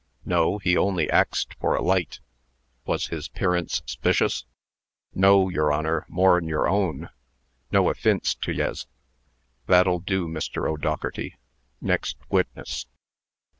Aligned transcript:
"No; 0.25 0.57
he 0.57 0.75
only 0.75 1.07
axed 1.11 1.53
for 1.59 1.75
a 1.75 1.81
light." 1.83 2.21
"Was 2.87 3.09
his 3.09 3.27
'pearance 3.29 3.83
'spicious?" 3.85 4.45
"No, 5.13 5.47
yer 5.49 5.71
Honor, 5.71 6.07
more'n 6.09 6.47
yer 6.47 6.67
own. 6.67 7.09
No 7.71 7.87
offince 7.87 8.33
to 8.33 8.51
yez." 8.51 8.87
"That'll 9.67 9.99
do, 9.99 10.27
Mr. 10.27 10.67
O'Dougherty. 10.67 11.37
Next 11.81 12.17
witness." 12.31 12.87